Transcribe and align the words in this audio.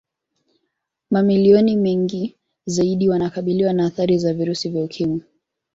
Mamilioni 1.11 1.75
mengi 1.77 2.35
zaidi 2.65 3.09
wanakabiliwa 3.09 3.73
na 3.73 3.85
athari 3.85 4.17
za 4.17 4.33
virusi 4.33 4.69
vya 4.69 4.83
Ukimwi 4.83 5.23